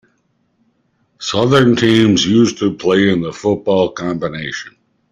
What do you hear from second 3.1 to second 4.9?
in the Football Combination.